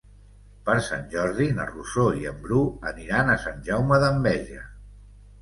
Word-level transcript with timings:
Per 0.69 0.75
Sant 0.85 1.03
Jordi 1.11 1.47
na 1.59 1.67
Rosó 1.73 2.05
i 2.23 2.25
en 2.31 2.41
Bru 2.47 2.63
aniran 2.93 3.31
a 3.35 3.37
Sant 3.45 3.63
Jaume 3.71 4.01
d'Enveja. 4.07 4.67